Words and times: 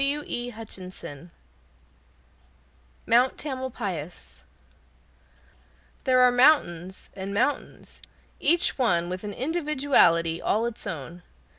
Mount 3.05 3.37
Tamalpais 3.37 4.41
There 6.05 6.19
are 6.21 6.31
mountains 6.31 7.11
and 7.13 7.31
mountains, 7.35 8.01
each 8.39 8.79
one 8.79 9.09
with 9.09 9.23
an 9.23 9.33
individuality 9.35 10.41
all 10.41 10.65
its 10.65 10.87
own. 10.87 11.21